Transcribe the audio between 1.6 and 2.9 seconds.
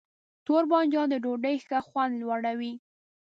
ښه خوند لوړوي.